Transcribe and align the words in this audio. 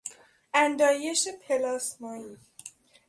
اندایش 0.53 1.27
پلاسمایی 1.27 2.37